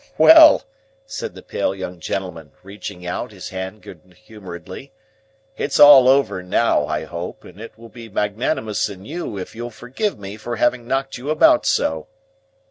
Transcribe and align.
"Well!" 0.17 0.63
said 1.05 1.35
the 1.35 1.43
pale 1.43 1.75
young 1.75 1.99
gentleman, 1.99 2.53
reaching 2.63 3.05
out 3.05 3.31
his 3.31 3.49
hand 3.49 3.83
good 3.83 4.17
humouredly, 4.25 4.91
"it's 5.57 5.79
all 5.79 6.07
over 6.09 6.41
now, 6.41 6.87
I 6.87 7.03
hope, 7.03 7.43
and 7.43 7.61
it 7.61 7.77
will 7.77 7.89
be 7.89 8.09
magnanimous 8.09 8.89
in 8.89 9.05
you 9.05 9.37
if 9.37 9.53
you'll 9.55 9.69
forgive 9.69 10.17
me 10.17 10.37
for 10.37 10.55
having 10.55 10.87
knocked 10.87 11.19
you 11.19 11.29
about 11.29 11.67
so." 11.67 12.07